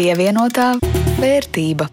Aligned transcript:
Pievienotā 0.00 0.78
vērtība. 1.20 1.84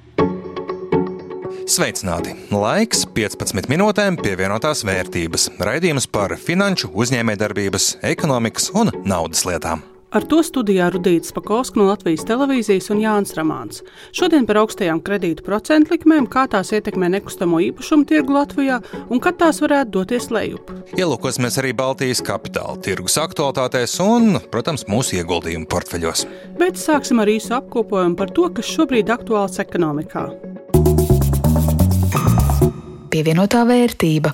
Sveicināti! 1.67 2.37
Laiks 2.55 3.01
15 3.11 3.67
minūtēm 3.67 4.15
pievienotās 4.21 4.85
vērtības. 4.87 5.49
Raidījums 5.59 6.07
par 6.07 6.37
finanšu, 6.39 6.93
uzņēmējdarbības, 6.95 7.89
ekonomikas 8.13 8.71
un 8.79 8.95
naudas 9.03 9.43
lietām. 9.49 9.83
Ar 10.17 10.23
to 10.25 10.39
studijā 10.41 10.87
Rudīts 10.89 11.29
Pakausks 11.29 11.77
no 11.77 11.85
Latvijas 11.91 12.23
televīzijas 12.25 12.87
un 12.89 13.03
Jānis 13.03 13.35
Ramāns. 13.37 13.83
Šodien 14.17 14.47
par 14.49 14.57
augstajām 14.63 14.97
kredītu 15.05 15.45
procentu 15.45 15.93
likmēm, 15.93 16.25
kā 16.25 16.47
tās 16.49 16.71
ietekmē 16.73 17.11
nekustamo 17.13 17.59
īpašumu 17.67 18.07
tirgu 18.09 18.33
Latvijā 18.33 18.79
un 19.13 19.21
kad 19.21 19.37
tās 19.37 19.61
varētu 19.61 19.93
doties 19.93 20.31
lejup. 20.33 20.73
Ielūkosimies 20.97 21.59
arī 21.61 21.75
Baltijas 21.77 22.23
kapitāla 22.25 22.79
tirgus 22.81 23.19
aktualitātēs 23.21 23.99
un, 24.01 24.41
protams, 24.49 24.87
mūsu 24.89 25.19
ieguldījumu 25.21 25.69
portfeļos. 25.69 26.25
Bet 26.57 26.81
sāksim 26.81 27.21
ar 27.21 27.29
īsu 27.29 27.53
apkopojumu 27.61 28.17
par 28.17 28.33
to, 28.33 28.49
kas 28.57 28.73
šobrīd 28.73 29.13
aktuāls 29.13 29.61
ekonomikā. 29.61 30.31
Pievienotā 33.13 33.67
vērtība. 33.69 34.33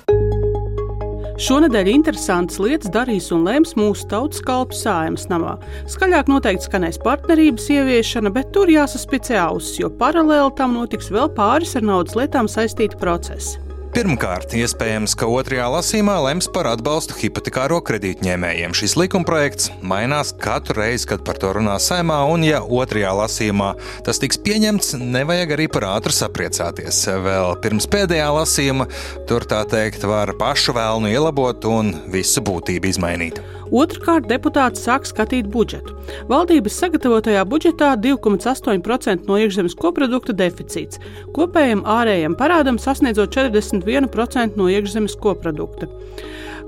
Šonadēļ 1.34 1.88
interesantas 1.90 2.60
lietas 2.62 2.92
darīs 2.94 3.32
un 3.34 3.42
lems 3.42 3.72
mūsu 3.74 4.06
tautas 4.06 4.38
kalpu 4.46 4.76
sājumas 4.78 5.26
namā. 5.32 5.56
Skaļāk 5.90 6.30
noteikti 6.30 6.68
skanēs 6.68 7.00
partnerības 7.02 7.66
ieviešana, 7.74 8.30
bet 8.36 8.52
tur 8.54 8.70
jāsaspicē 8.70 9.40
ausis, 9.42 9.80
jo 9.82 9.90
paralēli 9.98 10.54
tam 10.60 10.78
notiks 10.78 11.10
vēl 11.10 11.32
pāris 11.34 11.74
ar 11.74 11.88
naudas 11.90 12.14
lietām 12.14 12.46
saistīti 12.50 13.00
procesi. 13.02 13.58
Pirmkārt, 13.94 14.50
iespējams, 14.58 15.12
ka 15.14 15.28
otrajā 15.30 15.68
lasīmā 15.70 16.16
lems 16.24 16.48
par 16.50 16.66
atbalstu 16.66 17.14
hipotekāro 17.14 17.76
kredītņēmējiem. 17.86 18.72
Šis 18.74 18.96
likumprojekts 18.98 19.68
mainās 19.86 20.32
katru 20.42 20.80
reizi, 20.80 21.06
kad 21.12 21.22
par 21.22 21.38
to 21.38 21.52
runā 21.54 21.76
saimā, 21.78 22.16
un, 22.26 22.42
ja 22.42 22.58
otrajā 22.58 23.12
lasīmā 23.14 23.70
tas 24.02 24.18
tiks 24.18 24.40
pieņemts, 24.42 24.96
nevajag 24.98 25.54
arī 25.54 25.68
par 25.70 25.86
ātru 25.92 26.10
sapriecāties. 26.16 27.04
Vēl 27.22 27.54
pirms 27.62 27.86
pēdējā 27.94 28.26
lasījuma 28.34 28.88
tur 29.30 29.46
tā 29.46 29.62
teikt 29.70 30.02
var 30.10 30.34
pašu 30.42 30.74
vēlnu 30.74 31.14
ielabot 31.14 31.70
un 31.70 31.94
visu 32.10 32.42
būtību 32.42 32.90
izmainīt. 32.90 33.38
Otrakārt, 33.72 34.28
deputāti 34.28 34.80
sāk 34.82 35.06
skatīt 35.08 35.48
budžetu. 35.52 35.94
Valdības 36.28 36.76
sagatavotajā 36.82 37.44
budžetā 37.48 37.94
2,8% 38.00 39.28
no 39.28 39.38
iekšzemes 39.40 39.76
koprodukta 39.80 40.36
deficīts, 40.36 41.00
kopējiem 41.36 41.84
ārējiem 41.88 42.36
parādam 42.36 42.80
sasniedzot 42.80 43.32
41% 43.36 44.60
no 44.60 44.68
iekšzemes 44.72 45.16
koprodukta. 45.20 45.88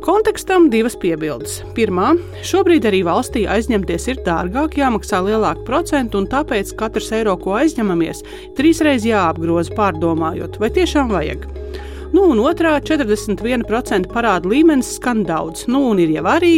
Kontekstam 0.05 0.69
divas 0.71 0.95
piebildes. 1.01 1.63
Pirmā, 1.75 2.13
šobrīd 2.47 2.85
arī 2.87 3.01
valstī 3.07 3.47
aizņemties 3.51 4.05
ir 4.13 4.21
dārgāk, 4.27 4.77
jāmaksā 4.79 5.23
lielāka 5.25 5.65
procenta, 5.67 6.21
un 6.21 6.29
tāpēc 6.31 6.75
katrs 6.79 7.11
eiro, 7.17 7.35
ko 7.41 7.57
aizņemamies, 7.59 8.23
trīsreiz 8.59 9.09
jāapgroza 9.09 9.75
pārdomājot, 9.75 10.61
vai 10.63 10.71
tiešām 10.77 11.11
vajag. 11.17 11.49
Nu, 12.17 12.23
un 12.33 12.39
otrā 12.41 12.79
41% 12.81 14.07
parāda 14.09 14.49
līmenis 14.49 14.95
skan 14.97 15.21
daudz, 15.29 15.67
nu, 15.69 15.83
un 15.91 15.99
ir 16.01 16.15
jau 16.15 16.23
arī, 16.31 16.55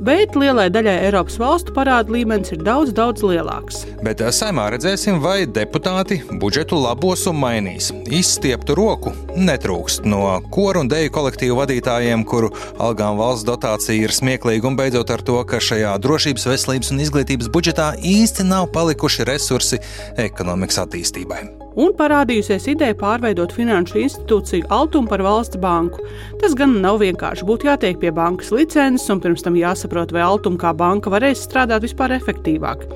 bet 0.00 0.38
lielai 0.40 0.70
daļai 0.72 0.94
Eiropas 1.08 1.36
valstu 1.42 1.74
parāda 1.76 2.14
līmenis 2.14 2.54
ir 2.54 2.62
daudz, 2.64 2.94
daudz 2.96 3.20
lielāks. 3.26 3.82
Bet 4.06 4.22
saimā 4.32 4.70
redzēsim, 4.72 5.20
vai 5.20 5.44
deputāti 5.44 6.22
budžetu 6.40 6.80
labos 6.80 7.26
un 7.28 7.36
mainīs. 7.42 7.90
Izstieptu 8.08 8.76
roku 8.78 9.12
netrūkst 9.36 10.08
no 10.08 10.38
koru 10.54 10.86
un 10.86 10.88
deju 10.88 11.12
kolektīvu 11.12 11.60
vadītājiem, 11.60 12.24
kuru 12.24 12.48
algām 12.80 13.20
valsts 13.20 13.44
dotācija 13.50 14.06
ir 14.06 14.16
smieklīga, 14.16 14.70
un 14.70 14.78
beidzot 14.80 15.12
ar 15.12 15.26
to, 15.28 15.42
ka 15.44 15.60
šajā 15.60 15.92
drošības, 16.06 16.48
veselības 16.54 16.94
un 16.94 17.04
izglītības 17.04 17.52
budžetā 17.52 17.92
īsti 18.00 18.48
nav 18.48 18.70
palikuši 18.72 19.28
resursi 19.28 19.82
ekonomikas 20.24 20.80
attīstībai 20.86 21.61
un 21.78 21.94
parādījusies 21.96 22.68
ideja 22.72 22.96
pārveidot 22.98 23.54
finanšu 23.54 24.00
institūciju 24.02 24.68
Altumu 24.72 25.10
par 25.10 25.22
valsts 25.24 25.60
banku. 25.62 26.04
Tas 26.42 26.56
gan 26.58 26.78
nav 26.84 27.00
vienkārši. 27.02 27.46
Būtu 27.48 27.68
jātiek 27.70 28.00
pie 28.02 28.12
bankas 28.14 28.52
licences, 28.54 29.08
un 29.12 29.22
pirms 29.22 29.44
tam 29.44 29.56
jāsaprot, 29.58 30.12
vai 30.14 30.24
Altuma 30.26 30.60
kā 30.60 30.72
banka 30.76 31.12
varēs 31.12 31.44
strādāt 31.46 31.86
vispār 31.86 32.16
efektīvāk. 32.18 32.86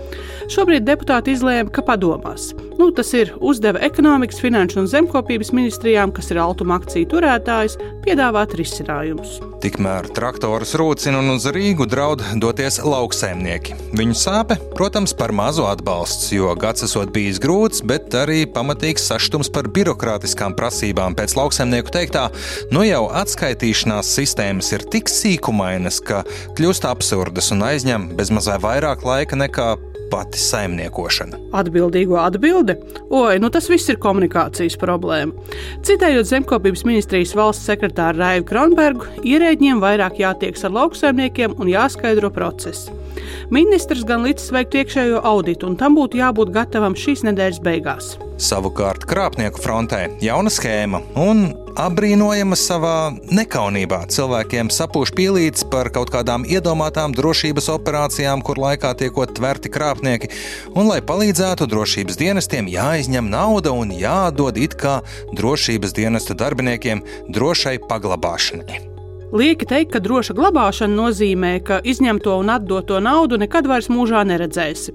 Šobrīd 0.52 0.86
deputāti 0.86 1.36
izlēma, 1.36 1.72
ka 1.72 1.84
padomās. 1.86 2.52
Nu, 2.76 2.90
tas 2.92 3.08
ir 3.16 3.32
uzdeva 3.40 3.80
ekonomikas, 3.86 4.40
finanšu 4.40 4.82
un 4.82 4.88
zemkopības 4.90 5.52
ministrijām, 5.56 6.12
kas 6.12 6.28
ir 6.32 6.40
Altuma 6.42 6.76
akciju 6.76 7.08
turētājs, 7.08 7.78
piedāvāt 8.04 8.52
risinājumus. 8.58 9.38
Tikmēr 9.64 10.10
traktorus 10.14 10.74
rūcina 10.76 11.22
un 11.22 11.32
uz 11.32 11.46
Rīgu 11.48 11.86
draud 11.88 12.20
doties 12.42 12.76
lauksaimnieki. 12.84 13.78
Viņu 13.96 14.18
sāpe, 14.20 14.58
protams, 14.76 15.16
par 15.16 15.32
mazu 15.32 15.64
atbalsts, 15.64 16.28
jo 16.36 16.52
gads 16.60 16.84
esot 16.84 17.14
bijis 17.16 17.40
grūts, 17.40 17.80
bet 17.80 18.12
arī 18.20 18.44
pamatīgs 18.44 19.08
saštums 19.08 19.48
par 19.52 19.70
birokrātiskām 19.72 20.52
prasībām. 20.58 21.16
Pēc 21.16 21.38
lauksaimnieku 21.40 21.96
teiktā, 21.96 22.28
nu 22.76 22.84
jau 22.84 23.06
atskaitīšanās 23.24 24.12
sistēmas 24.20 24.74
ir 24.76 24.84
tik 24.92 25.08
sīkumainas, 25.08 26.04
ka 26.04 26.26
kļūst 26.60 26.84
absurdas 26.92 27.50
un 27.56 27.64
aizņem 27.72 28.10
bezmazliet 28.20 28.60
vairāk 28.68 29.08
laika 29.08 29.40
nekā 29.40 29.72
pati 30.10 30.40
saimniekošana? 30.40 31.40
Atbildīgo 31.56 32.18
atbilde? 32.20 32.78
Oi, 33.10 33.38
nu 33.42 33.50
tas 33.52 33.68
viss 33.70 33.90
ir 33.92 34.00
komunikācijas 34.02 34.78
problēma. 34.80 35.34
Citējot 35.86 36.30
zemkopības 36.30 36.84
ministrijas 36.88 37.34
valsts 37.38 37.68
sekretāru 37.68 38.22
Raivu 38.22 38.46
Kronbergu, 38.50 39.10
ierēģiem 39.26 39.82
vairāk 39.82 40.20
jātieks 40.22 40.66
ar 40.66 40.76
lauksaimniekiem 40.76 41.58
un 41.60 41.72
jāskaidro 41.72 42.30
process. 42.34 42.90
Ministrs 43.52 44.04
gan 44.06 44.24
līdz 44.26 44.48
veikt 44.54 44.74
iekšējo 44.80 45.20
auditu, 45.26 45.70
un 45.70 45.76
tam 45.80 45.96
būtu 45.98 46.20
jābūt 46.20 46.52
gatavam 46.54 46.96
šīs 46.98 47.24
nedēļas 47.28 47.62
beigās. 47.64 48.16
Savukārt 48.42 49.06
krāpnieku 49.08 49.62
frontē 49.62 50.06
jauna 50.20 50.52
schēma 50.52 51.00
un 51.16 51.46
apbrīnojama 51.80 52.56
savā 52.58 52.96
nekaunībā. 53.28 54.02
Cilvēkiem 54.12 54.70
sapūš 54.72 55.12
pielīdz 55.16 55.66
par 55.72 55.90
kaut 55.94 56.10
kādām 56.14 56.46
iedomātām 56.48 57.14
drošības 57.16 57.70
operācijām, 57.76 58.42
kur 58.46 58.60
laikā 58.62 58.94
tiekot 58.98 59.36
tverti 59.36 59.72
krāpnieki, 59.72 60.32
un 60.74 60.90
lai 60.90 61.02
palīdzētu 61.04 61.68
drošības 61.70 62.20
dienestiem, 62.20 62.72
jāizņem 62.72 63.30
nauda 63.32 63.76
un 63.76 63.94
jādod 63.94 64.58
it 64.60 64.78
kā 64.80 64.98
drošības 65.36 65.96
dienesta 65.96 66.36
darbiniekiem 66.38 67.04
drošai 67.28 67.78
paglabāšanai. 67.88 68.95
Lieki 69.36 69.66
teikt, 69.68 69.90
ka 69.92 70.00
droša 70.00 70.32
glabāšana 70.36 70.96
nozīmē, 70.96 71.50
ka 71.66 71.76
izņemto 71.84 72.38
un 72.40 72.48
atdoto 72.54 72.96
naudu 73.04 73.36
nekad 73.42 73.68
vairs 73.68 73.90
mūžā 73.92 74.22
neredzēsi. 74.24 74.94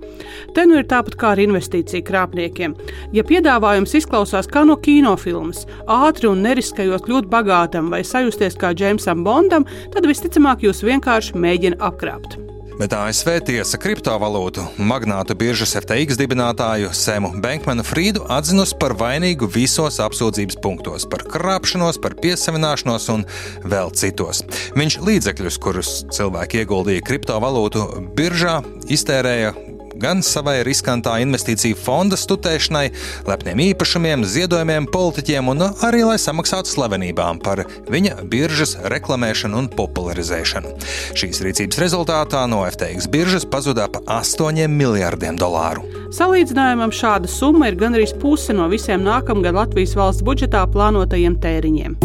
Te 0.56 0.66
nu 0.66 0.79
ir 0.79 0.88
tāpat 0.90 1.18
kā 1.22 1.35
ar 1.35 1.41
investīciju 1.44 2.02
krāpniekiem. 2.07 2.74
Ja 3.13 3.22
piedāvājums 3.28 3.94
izklausās 4.02 4.50
kā 4.50 4.66
no 4.66 4.79
kinofilmas, 4.81 5.68
ātri 5.85 6.31
un 6.31 6.41
neriskējot 6.47 7.06
kļūt 7.06 7.29
bagātam 7.29 7.94
vai 7.94 8.02
sajusties 8.02 8.57
kā 8.57 8.74
Džeimsam 8.74 9.22
Bondam, 9.28 9.69
tad 9.94 10.09
visticamāk 10.09 10.66
jūs 10.66 10.81
vienkārši 10.90 11.38
mēģina 11.38 11.78
apkrāpt 11.91 12.50
bet 12.81 12.95
ASV 12.97 13.35
tiesa 13.45 13.77
kriptovalūtu 13.77 14.63
magnātu 14.81 15.35
biržas 15.37 15.75
FTX 15.77 16.17
dibinātāju 16.17 16.89
Sēmu 16.97 17.29
Bankmanu 17.43 17.85
Frīdu 17.85 18.23
atzinusi 18.33 18.73
par 18.81 18.95
vainīgu 18.97 19.45
visos 19.53 19.99
apsūdzības 20.01 20.57
punktos- 20.63 21.05
par 21.11 21.21
krāpšanos, 21.29 22.01
par 22.01 22.15
piesavināšanos 22.17 23.05
un 23.13 23.25
vēl 23.61 23.93
citos. 23.93 24.41
Viņš 24.73 24.97
līdzekļus, 24.97 25.59
kurus 25.61 25.91
cilvēki 26.09 26.65
ieguldīja 26.65 27.05
kriptovalūtu 27.05 28.15
biržā, 28.17 28.63
iztērēja 28.89 29.53
gan 30.01 30.23
savai 30.25 30.59
riskantā 30.67 31.17
investīciju 31.23 31.78
fonda 31.78 32.17
stutēšanai, 32.19 32.88
lepniem 33.29 33.62
īpašumiem, 33.69 34.25
ziedojumiem, 34.25 34.89
politiķiem 34.91 35.51
un 35.53 35.66
arī 35.85 36.03
lai 36.07 36.17
samaksātu 36.22 36.73
slavenībām 36.73 37.41
par 37.44 37.63
viņa 37.91 38.25
biržas 38.31 38.78
reklamēšanu 38.91 39.61
un 39.61 39.70
popularizēšanu. 39.78 40.73
Šīs 41.17 41.43
rīcības 41.46 41.81
rezultātā 41.85 42.43
no 42.49 42.64
FTX 42.67 43.09
biržas 43.11 43.47
pazuda 43.47 43.87
ap 43.90 44.02
8 44.05 44.67
miljardiem 44.72 45.40
dolāru. 45.41 45.85
Salīdzinājumam 46.11 46.91
šāda 46.91 47.29
summa 47.31 47.72
ir 47.72 47.79
gandrīz 47.79 48.11
puse 48.20 48.55
no 48.58 48.67
visiem 48.72 49.05
nākamgad 49.05 49.55
Latvijas 49.55 49.96
valsts 49.96 50.25
budžetā 50.28 50.66
plānotajiem 50.73 51.40
tēriņiem. 51.40 51.99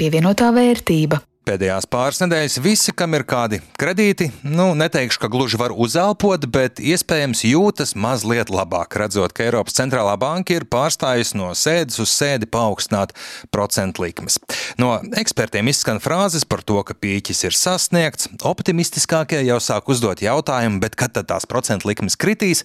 Pievienotā 0.00 0.48
vērtība. 0.56 1.20
Pēdējās 1.50 1.88
pāris 1.90 2.20
nedēļas 2.22 2.56
visi, 2.62 2.92
kam 2.94 3.16
ir 3.16 3.24
kādi 3.26 3.58
kredīti, 3.80 4.28
nu, 4.46 4.68
neteikšu, 4.78 5.18
ka 5.18 5.30
gluži 5.32 5.58
var 5.58 5.72
uzelpot, 5.74 6.44
bet 6.46 6.78
iespējams 6.78 7.40
jūtas 7.48 7.96
mazliet 7.98 8.52
labāk, 8.54 8.94
redzot, 9.00 9.34
ka 9.34 9.48
Eiropas 9.48 9.74
centrālā 9.74 10.12
banka 10.20 10.54
ir 10.54 10.68
pārstājusi 10.70 11.40
no 11.40 11.48
sēdes 11.58 11.98
uz 12.04 12.12
sēdi 12.14 12.46
paaugstināt 12.46 13.16
procentu 13.50 14.04
likmes. 14.04 14.38
No 14.78 14.92
ekspertiem 15.18 15.72
izskan 15.72 15.98
frāzes 15.98 16.46
par 16.46 16.62
to, 16.62 16.78
ka 16.86 16.94
pīķis 16.94 17.42
ir 17.48 17.58
sasniegts, 17.58 18.30
optimistiskākie 18.46 19.40
jau 19.48 19.58
sāk 19.58 19.90
uzdot 19.90 20.22
jautājumu, 20.22 20.78
bet 20.84 20.94
kad 20.94 21.16
tad 21.18 21.32
tās 21.32 21.50
procentu 21.50 21.90
likmes 21.90 22.14
kritīs? 22.14 22.62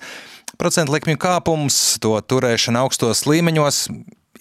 Procentu 0.61 0.93
likmju 0.93 1.17
kāpums, 1.25 1.79
to 2.05 2.13
turēšana 2.21 2.85
augstos 2.85 3.25
līmeņos 3.25 3.81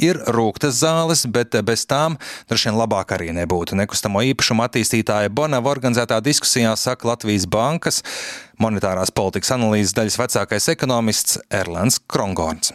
Ir 0.03 0.19
rūktas 0.35 0.81
zāles, 0.83 1.25
bet 1.31 1.55
bez 1.67 1.85
tām 1.87 2.19
droši 2.51 2.71
vien 2.71 2.79
labāk 2.81 3.15
arī 3.15 3.31
nebūtu. 3.37 3.79
Nekustamo 3.79 4.25
īpašumu 4.33 4.67
attīstītāja 4.67 5.31
Bonava 5.31 5.71
organizētā 5.71 6.19
diskusijā 6.25 6.75
saka 6.81 7.13
Latvijas 7.13 7.47
Bankas 7.47 8.03
monetārās 8.59 9.15
politikas 9.15 9.55
analīzes 9.55 9.95
daļas 9.95 10.21
vecākais 10.21 10.71
ekonomists 10.75 11.39
Erlands 11.51 12.01
Krongorns. 12.11 12.75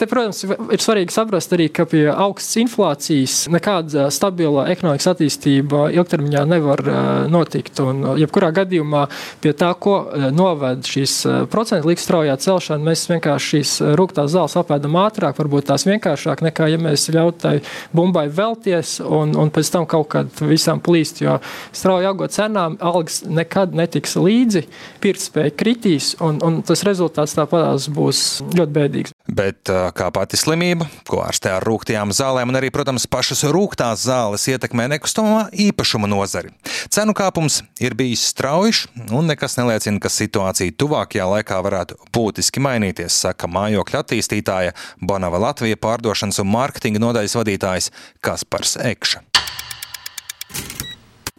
Te, 0.00 0.06
protams, 0.08 0.38
ir 0.48 0.80
svarīgi 0.80 1.12
saprast 1.12 1.52
arī, 1.52 1.66
ka 1.76 1.84
pie 1.84 2.06
augstas 2.08 2.56
inflācijas 2.62 3.34
nekāda 3.52 4.06
stabila 4.08 4.62
ekonomikas 4.72 5.10
attīstība 5.10 5.90
ilgtermiņā 5.92 6.44
nevar 6.48 6.80
notikt. 7.28 7.82
Un, 7.84 8.00
jebkurā 8.16 8.48
gadījumā 8.56 9.02
pie 9.44 9.52
tā, 9.60 9.68
ko 9.76 9.98
noved 10.32 10.88
šīs 10.88 11.18
procentu 11.52 11.90
likmes 11.90 12.06
straujā 12.06 12.38
celšana, 12.40 12.86
mēs 12.86 13.02
vienkārši 13.10 13.50
šīs 13.50 13.72
rūktās 14.00 14.30
zāles 14.32 14.56
apēdam 14.56 14.96
ātrāk, 15.02 15.36
varbūt 15.36 15.68
tās 15.68 15.84
vienkāršāk 15.84 16.46
nekā, 16.48 16.70
ja 16.72 16.80
mēs 16.80 17.04
ļautu 17.12 17.44
tai 17.44 17.54
bumbai 17.92 18.24
velties 18.32 18.96
un, 19.04 19.36
un 19.36 19.52
pēc 19.52 19.72
tam 19.76 19.84
kaut 19.90 20.08
kad 20.16 20.44
visām 20.48 20.80
plīst, 20.80 21.20
jo 21.26 21.36
strauji 21.76 22.08
augot 22.08 22.32
cenām 22.38 22.80
algas 22.80 23.20
nekad 23.28 23.76
netiks 23.76 24.16
līdzi, 24.16 24.64
pirktspēja 25.04 25.52
kritīs 25.60 26.14
un, 26.24 26.40
un 26.40 26.62
tas 26.64 26.88
rezultāts 26.88 27.36
tāpatās 27.36 27.92
būs 27.92 28.24
ļoti 28.56 28.76
bēdīgs. 28.80 29.16
Bet 29.30 29.68
kā 29.96 30.08
pati 30.14 30.38
slimība, 30.40 30.86
ko 31.08 31.20
ārstē 31.24 31.52
ar 31.56 31.64
rūktajām 31.66 32.12
zālēm, 32.16 32.52
un 32.52 32.58
arī, 32.60 32.70
protams, 32.74 33.06
pašas 33.10 33.44
rūktās 33.50 34.04
zāles 34.06 34.46
ietekmē 34.50 34.88
nekustamā 34.94 35.48
īpašuma 35.68 36.10
nozari. 36.10 36.52
Cenu 36.92 37.14
kāpums 37.16 37.60
ir 37.82 37.96
bijis 37.98 38.24
strauji, 38.32 38.88
un 39.14 39.30
nekas 39.30 39.58
neliecina, 39.60 40.00
ka 40.02 40.12
situācija 40.12 40.76
tuvākajā 40.80 41.26
laikā 41.34 41.60
varētu 41.66 41.98
būtiski 42.14 42.62
mainīties, 42.64 43.20
saka 43.26 43.50
mājokļa 43.50 44.04
attīstītāja 44.04 44.76
Bonava 45.00 45.42
Latvija 45.48 45.78
pārdošanas 45.80 46.42
un 46.42 46.52
mārketinga 46.54 47.02
nodaļas 47.02 47.38
vadītājs 47.40 47.90
Kaspars 48.24 48.76
Ekša. 48.80 49.24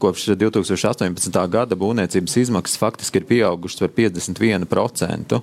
Kopš 0.02 0.32
2018. 0.34 1.36
gada 1.54 1.78
būvniecības 1.78 2.40
izmaksas 2.42 2.80
faktiski 2.82 3.22
ir 3.22 3.28
pieaugušas 3.30 3.84
par 3.84 3.92
51%. 4.00 5.42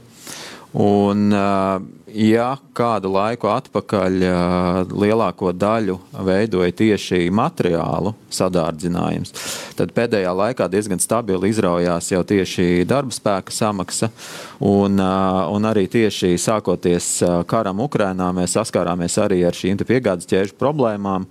Un, 0.78 1.28
ja 2.14 2.52
kādu 2.76 3.10
laiku 3.12 3.49
atpakaļ 3.50 4.16
lielāko 4.93 5.52
daļu 5.52 5.99
veidoja 6.25 6.72
tieši 6.78 7.28
materiālu 7.34 8.14
sadārdzinājums, 8.32 9.32
tad 9.78 9.93
pēdējā 9.96 10.32
laikā 10.37 10.69
diezgan 10.70 11.00
stabili 11.02 11.50
izraujās 11.52 12.10
jau 12.12 12.22
tieši 12.26 12.84
darba 12.88 13.14
spēka 13.14 13.55
samaksa. 13.55 14.10
Un, 14.58 14.99
un 14.99 15.66
arī 15.69 15.84
tieši 15.90 16.32
sākoties 16.43 17.20
karam 17.50 17.78
Ukrainā, 17.84 18.32
mēs 18.34 18.56
saskārāmies 18.56 19.14
arī 19.22 19.44
ar 19.46 19.54
šīm 19.54 19.78
piegādes 19.87 20.26
ķēžu 20.28 20.56
problēmām. 20.58 21.28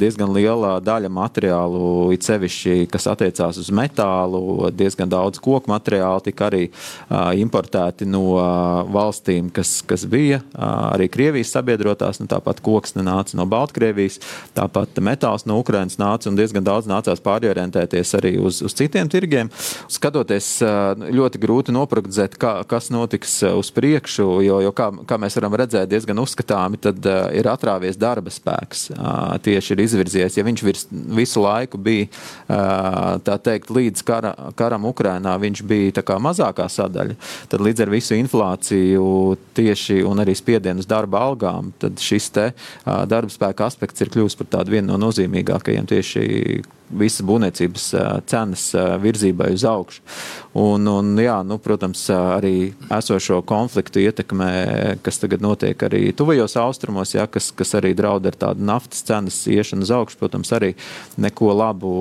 Diezgan 0.00 0.32
liela 0.32 0.78
daļa 0.80 1.10
materiālu, 1.12 1.82
it 2.16 2.24
sevišķi, 2.24 2.88
kas 2.90 3.08
attiecās 3.12 3.60
uz 3.60 3.68
metālu, 3.74 4.70
diezgan 4.72 5.12
daudz 5.12 5.42
koku 5.42 5.70
materiālu 5.70 6.24
tika 6.24 6.48
arī 6.48 6.62
importēti 7.40 8.08
no 8.08 8.24
valstīm, 8.90 9.52
kas, 9.54 9.80
kas 9.86 10.06
bija 10.08 10.19
arī 10.54 11.08
Krievijas 11.12 11.52
sabiedrotās. 11.54 12.20
Nu, 12.20 12.28
tāpat 12.30 12.62
koks 12.64 12.96
nāca 12.98 13.38
no 13.38 13.46
Baltkrievijas, 13.50 14.20
tāpat 14.56 15.00
metāls 15.04 15.46
no 15.48 15.58
Ukrainas 15.60 15.98
nāca 16.00 16.30
un 16.30 16.38
diezgan 16.38 16.66
daudz 16.66 16.88
nācās 16.90 17.22
pārorientēties 17.24 18.14
arī 18.18 18.34
uz, 18.40 18.60
uz 18.66 18.76
citiem 18.76 19.08
tirgiem. 19.10 19.50
Skatoties, 19.90 20.52
ļoti 21.00 21.40
grūti 21.42 21.74
noprognozēt, 21.74 22.36
kā, 22.40 22.60
kas 22.68 22.90
notiks 22.94 23.40
uz 23.50 23.72
priekšu, 23.74 24.28
jo, 24.46 24.60
jo 24.66 24.72
kā, 24.76 24.90
kā 25.08 25.18
mēs 25.20 25.38
varam 25.40 25.56
redzēt, 25.60 25.90
diezgan 25.90 26.20
uzskatāmi, 26.22 26.80
tad 26.82 27.06
ir 27.36 27.48
atrāvies 27.50 27.98
darba 28.00 28.32
spēks. 28.32 28.88
Tieši 29.44 29.74
ir 29.74 29.84
izvirzies, 29.86 30.38
ja 30.38 30.46
viņš 30.46 30.64
virs, 30.66 30.86
visu 30.90 31.42
laiku 31.44 31.80
bija, 31.80 32.10
teikt, 33.40 33.72
līdz 33.74 34.04
kara, 34.06 34.34
karam 34.58 34.88
Ukrainā, 34.90 35.36
viņš 35.40 35.64
bija 35.66 36.04
mazākā 36.20 36.66
sadaļa, 36.70 37.16
tad 37.50 37.62
līdz 37.64 37.84
ar 37.84 37.92
visu 37.92 38.16
inflāciju 38.18 39.04
tieši 39.56 40.00
un 40.10 40.22
arī 40.22 40.34
spiedienu 40.38 40.82
uz 40.82 40.88
darba 40.90 41.22
algām, 41.28 41.72
tad 41.80 42.00
šis 42.02 42.30
te 42.34 42.50
darba 42.84 43.32
spēka 43.32 43.70
aspekts 43.70 44.04
ir 44.04 44.12
kļūst 44.12 44.40
par 44.40 44.50
tādu 44.58 44.76
vienu 44.76 44.92
no 44.92 45.00
nozīmīgākajiem 45.08 45.88
tieši 45.90 46.26
visas 46.90 47.22
būvniecības 47.26 47.84
cenas 48.30 48.64
virzībai 49.02 49.52
uz 49.54 49.64
augšu. 49.68 50.02
Un, 50.58 50.86
un, 50.90 51.12
jā, 51.22 51.36
nu, 51.46 51.60
protams, 51.62 52.02
arī 52.10 52.72
esošo 52.90 53.38
konfliktu 53.46 54.02
ietekmē, 54.02 54.50
kas 55.04 55.20
tagad 55.22 55.44
notiek 55.44 55.78
arī 55.86 56.08
tuvajos 56.16 56.56
austrumos, 56.58 57.14
jā, 57.14 57.28
kas, 57.30 57.52
kas 57.54 57.76
arī 57.78 57.92
draud 57.94 58.26
ar 58.26 58.34
tādu 58.38 58.66
naftas 58.66 59.04
cenas 59.06 59.38
iešanu 59.46 59.86
uz 59.86 59.92
augšu, 59.94 60.18
protams, 60.18 60.50
arī 60.56 60.72
neko 61.22 61.52
labu 61.54 61.92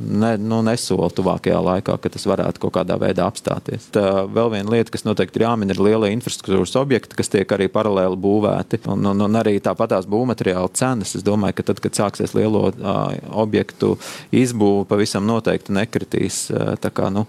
ne, 0.00 0.32
nu, 0.40 0.62
nesola 0.64 1.10
tuvākajā 1.12 1.60
laikā, 1.68 1.98
ka 2.00 2.12
tas 2.16 2.24
varētu 2.30 2.64
kaut 2.64 2.78
kādā 2.78 2.96
veidā 3.00 3.28
apstāties. 3.28 3.90
Tā 3.92 4.24
vēl 4.24 4.54
viena 4.56 4.78
lieta, 4.78 4.94
kas 4.94 5.04
noteikti 5.04 5.42
ir 5.42 5.48
jāmin, 5.50 5.74
ir 5.74 5.84
lielie 5.84 6.14
infrastruktūras 6.16 6.72
objekti, 6.80 7.17
kas 7.18 7.32
tiek 7.32 7.54
arī 7.56 7.68
paralēli 7.72 8.18
būvēti. 8.24 8.82
Un, 8.94 9.06
un, 9.12 9.26
un 9.28 9.38
arī 9.40 9.58
tāpatās 9.62 10.08
būvmateriāla 10.10 10.72
cenas. 10.78 11.16
Es 11.18 11.26
domāju, 11.26 11.58
ka 11.58 11.68
tad, 11.70 11.82
kad 11.84 11.98
sāksies 11.98 12.36
lielo 12.38 12.68
uh, 12.70 12.98
objektu 13.44 13.96
izbūve 14.34 14.86
pavisam 14.90 15.26
noteikti 15.28 15.74
nekritīs. 15.76 16.46
Tā 16.82 16.92
kā, 16.94 17.10
nu, 17.12 17.26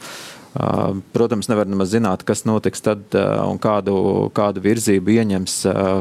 Protams, 1.14 1.48
nevar 1.48 1.68
nemaz 1.70 1.92
zināt, 1.94 2.24
kas 2.26 2.42
notiks 2.50 2.82
tad 2.82 3.14
un 3.14 3.60
kādu, 3.62 3.94
kādu 4.34 4.64
virzību 4.66 5.14
ieņems 5.14 5.56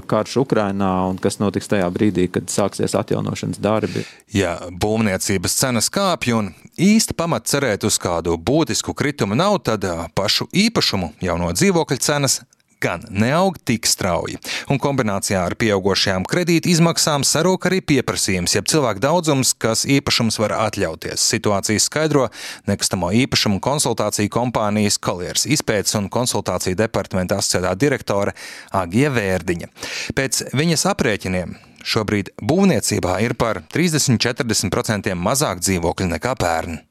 karš 0.09 0.39
Ukrainā 0.41 0.93
un 1.11 1.19
kas 1.21 1.37
notiks 1.43 1.69
tajā 1.69 1.89
brīdī, 1.93 2.27
kad 2.33 2.49
sāksies 2.49 2.97
atjaunošanas 2.97 3.61
darbi. 3.61 4.07
Ja 4.33 4.57
būvniecības 4.73 5.59
cenas 5.61 5.93
kāpj 5.93 6.35
un 6.39 6.53
īsti 6.81 7.17
pamat 7.19 7.51
cerēt 7.51 7.85
uz 7.85 8.01
kādu 8.01 8.39
būtisku 8.41 8.97
kritumu 8.97 9.37
nav, 9.37 9.61
tad 9.69 9.85
pašu 10.17 10.49
īpašumu 10.49 11.13
jauno 11.21 11.53
dzīvokļu 11.53 12.01
cenas 12.01 12.41
gan 12.83 13.05
neaug 13.11 13.59
tik 13.67 13.87
strauji, 13.89 14.39
un 14.71 14.81
kombinācijā 14.83 15.41
ar 15.49 15.57
pieaugušajām 15.59 16.27
kredīta 16.29 16.71
izmaksām 16.71 17.25
sarūk 17.27 17.69
arī 17.71 17.81
pieprasījums, 17.93 18.55
jeb 18.57 18.69
cilvēku 18.71 19.03
daudzums, 19.03 19.55
kas 19.59 19.85
īpašums 19.89 20.39
var 20.43 20.57
atļauties. 20.59 21.25
Situāciju 21.35 21.83
skaidro 21.83 22.27
nekustamo 22.71 23.11
īpašumu 23.25 23.61
konsultāciju 23.65 24.33
kompānijas 24.33 25.01
Colliers 25.03 25.47
izpētes 25.51 25.97
un 25.99 26.11
konsultāciju 26.13 26.79
departamenta 26.79 27.41
asociētā 27.43 27.75
direktore 27.79 28.37
Agija 28.73 29.13
Vērdiņa. 29.15 29.73
Pēc 30.19 30.45
viņas 30.57 30.87
aprēķiniem 30.93 31.57
šobrīd 31.89 32.35
būvniecībā 32.43 33.19
ir 33.25 33.35
par 33.39 33.63
30-40% 33.75 35.15
mazāk 35.19 35.65
dzīvokļu 35.65 36.13
nekā 36.17 36.37
pērn. 36.39 36.88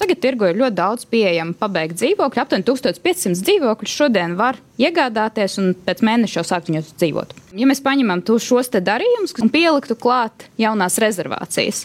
Tagad 0.00 0.16
tirgo 0.22 0.48
ir 0.48 0.56
ļoti 0.56 0.76
daudz 0.78 1.04
pieejamu 1.12 1.52
pabeigtu 1.60 1.98
dzīvokļu. 2.00 2.40
Aptuveni 2.40 2.64
1500 2.64 3.44
dzīvokļus 3.44 3.96
šodien 3.98 4.36
var 4.38 4.56
iegādāties 4.80 5.58
un 5.60 5.74
pēc 5.84 6.00
mēneša 6.06 6.38
jau 6.38 6.44
sākt 6.48 6.70
viņos 6.70 6.94
dzīvot. 6.94 7.34
Ja 7.60 7.68
mēs 7.68 7.82
paņemam 7.84 8.22
šos 8.24 8.72
darījumus 8.72 9.36
un 9.42 9.52
pieliktu 9.52 9.98
klāt 10.00 10.46
jaunās 10.56 10.96
rezervācijas, 11.02 11.82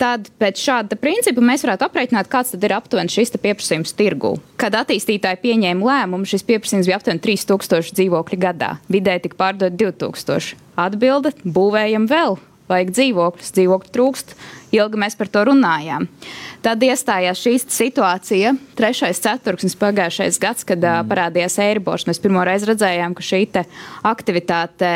tad 0.00 0.30
pēc 0.40 0.62
šāda 0.64 0.96
principa 0.96 1.44
mēs 1.44 1.66
varētu 1.66 1.84
aprēķināt, 1.84 2.30
kāds 2.32 2.54
ir 2.56 2.72
aptuveni 2.72 3.12
šis 3.12 3.36
pieprasījums 3.36 3.92
tirgū. 3.98 4.38
Kad 4.56 4.78
attīstītāji 4.80 5.42
pieņēma 5.42 5.90
lēmumu, 5.90 6.28
šis 6.28 6.46
pieprasījums 6.48 6.88
bija 6.88 7.02
aptuveni 7.02 7.20
3000 7.26 7.92
dzīvokļu 7.98 8.40
gadā. 8.46 8.78
Vidēji 8.88 9.26
tika 9.26 9.38
pārdot 9.44 9.76
2000. 9.76 10.56
Atbilde- 10.80 11.34
būvējam 11.58 12.08
vēl 12.08 12.40
vajag 12.70 12.92
dzīvokļus, 12.96 13.52
dzīvokļu 13.56 13.92
trūkst. 13.94 14.34
Ilgi 14.72 15.00
mēs 15.02 15.16
par 15.18 15.28
to 15.28 15.42
runājām. 15.50 16.06
Tad 16.64 16.84
iestājās 16.86 17.42
šī 17.42 17.58
situācija, 17.60 18.54
trešais 18.78 19.20
ceturksnis 19.20 19.76
pagājušais 19.80 20.38
gads, 20.40 20.64
kad 20.68 20.80
mm. 20.80 21.10
parādījās 21.10 21.58
Eiribors. 21.60 22.06
Mēs 22.08 22.22
pirmo 22.22 22.44
reizi 22.48 22.70
redzējām, 22.70 23.16
ka 23.18 23.26
šī 23.26 23.42
aktivitāte 24.08 24.92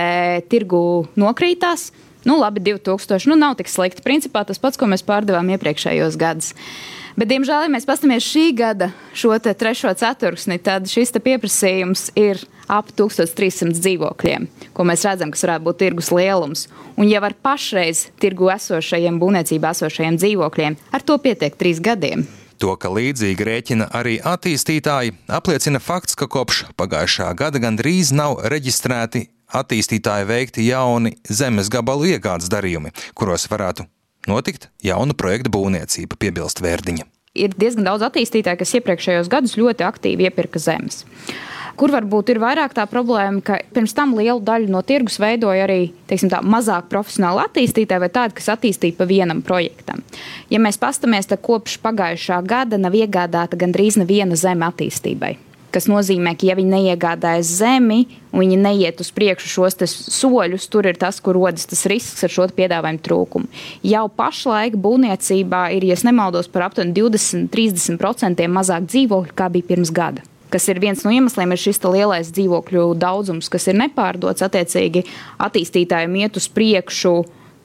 tirgu 0.48 0.80
nokrītās. 1.20 1.90
Nu, 2.26 2.40
labi, 2.42 2.60
2000. 2.60 3.30
Nu, 3.30 3.38
nav 3.38 3.54
tik 3.54 3.70
slikti. 3.70 4.02
Principā 4.02 4.42
tas 4.42 4.58
pats, 4.58 4.78
ko 4.78 4.88
mēs 4.90 5.06
pārdevām 5.06 5.52
iepriekšējos 5.54 6.18
gados. 6.18 6.52
Bet, 7.16 7.30
diemžēl, 7.30 7.64
ja 7.64 7.72
mēs 7.72 7.86
paskatāmies 7.88 8.26
šī 8.26 8.50
gada 8.58 8.90
šo 9.16 9.38
trešo 9.40 9.94
ceturksni, 9.96 10.58
tad 10.60 10.90
šis 10.90 11.14
pieprasījums 11.16 12.10
ir 12.18 12.42
ap 12.68 12.90
1300 12.92 13.78
dzīvokļiem, 13.78 14.48
ko 14.74 14.84
mēs 14.84 15.06
redzam, 15.06 15.30
kas 15.32 15.46
varētu 15.46 15.64
būt 15.64 15.78
tirgus 15.80 16.10
lielums. 16.12 16.66
Un 16.98 17.08
jau 17.08 17.22
ar 17.24 17.36
pašreiz 17.46 18.08
tirgu 18.20 18.50
esošajiem, 18.52 19.20
būvniecībā 19.22 19.70
esošajiem 19.72 20.18
dzīvokļiem, 20.20 20.76
ar 20.92 21.06
to 21.06 21.16
pietiek 21.22 21.56
trīs 21.56 21.80
gadiem. 21.80 22.26
To, 22.60 22.74
ka 22.80 22.90
līdzīgi 22.90 23.46
rēķina 23.46 23.88
arī 23.96 24.18
attīstītāji, 24.18 25.14
apliecina 25.28 25.80
fakts, 25.80 26.16
ka 26.18 26.28
kopš 26.28 26.64
pagājušā 26.76 27.30
gada 27.38 27.60
gandrīz 27.62 28.12
nav 28.16 28.40
reģistrēti 28.48 29.28
attīstītāji 29.54 30.26
veikti 30.28 30.66
jauni 30.66 31.16
zemes 31.30 31.70
gabalu 31.72 32.10
iegādes 32.14 32.50
darījumi, 32.52 32.92
kuros 33.14 33.46
varētu 33.50 33.86
notikt 34.26 34.70
jaunu 34.82 35.14
projektu 35.14 35.52
būvniecība, 35.54 36.18
piebilst 36.18 36.62
Vērdiņa. 36.62 37.04
ir 37.36 37.52
diezgan 37.52 37.84
daudz 37.84 38.06
attīstītāju, 38.06 38.62
kas 38.62 38.74
iepriekšējos 38.78 39.28
gadus 39.28 39.58
ļoti 39.60 39.84
aktīvi 39.84 40.26
iepirka 40.30 40.58
zemes. 40.58 41.04
Kur 41.76 41.92
varbūt 41.92 42.30
ir 42.32 42.40
vairāk 42.40 42.72
tā 42.72 42.86
problēma, 42.88 43.42
ka 43.44 43.58
pirms 43.76 43.92
tam 43.92 44.14
lielu 44.16 44.40
daļu 44.40 44.70
no 44.72 44.80
tirgus 44.80 45.18
veidoja 45.20 45.66
arī 45.66 45.92
teiksim, 46.08 46.30
tā, 46.32 46.40
mazāk 46.40 46.88
profesionāli 46.88 47.44
attīstītāji 47.44 48.00
vai 48.00 48.08
tādi, 48.08 48.38
kas 48.38 48.48
attīstīja 48.54 48.96
pa 48.96 49.04
vienam 49.04 49.42
projektam. 49.44 50.00
Ja 50.48 50.56
mēs 50.56 50.80
paskatāmies, 50.80 51.28
tad 51.28 51.44
kopš 51.44 51.76
pagājušā 51.84 52.40
gada 52.48 52.80
nav 52.80 52.96
iegādāta 52.96 53.60
gandrīz 53.60 54.00
neviena 54.00 54.40
zeme 54.40 54.64
attīstībai 54.70 55.36
kas 55.76 55.88
nozīmē, 55.92 56.32
ka, 56.38 56.48
ja 56.48 56.56
viņi 56.56 56.72
neiegādājas 56.72 57.50
zemi 57.60 58.06
un 58.32 58.40
viņi 58.42 58.60
neiet 58.60 59.00
uz 59.04 59.12
priekšu 59.16 59.52
šos 59.52 59.76
soļus, 60.16 60.68
tur 60.72 60.88
ir 60.88 60.96
tas, 61.00 61.20
kur 61.20 61.36
rodas 61.36 61.68
tas 61.68 61.84
risks 61.90 62.24
ar 62.24 62.32
šo 62.32 62.48
piedāvājumu 62.56 63.02
trūkumu. 63.04 63.50
Jau 63.84 64.06
pašlaik 64.08 64.78
būvniecībā 64.80 65.66
ir, 65.76 65.84
ja 65.90 65.98
nemaldos, 66.06 66.48
par 66.52 66.70
aptuveni 66.70 66.96
20-30% 66.96 68.48
mazāk 68.52 68.88
dzīvokļu, 68.88 69.36
kā 69.36 69.52
bija 69.52 69.74
pirms 69.74 69.92
gada 69.92 70.24
kas 70.56 70.68
ir 70.70 70.78
viens 70.80 71.02
no 71.04 71.10
iemesliem, 71.12 71.52
ir 71.52 71.60
šis 71.60 71.82
lielais 71.84 72.30
dzīvokļu 72.32 72.84
daudzums, 73.02 73.50
kas 73.52 73.66
ir 73.68 73.76
nepārdots. 73.80 74.44
Attiecīgi, 74.46 75.02
attīstītājiem 75.42 76.14
iet 76.22 76.38
uz 76.38 76.46
priekšu. 76.48 77.16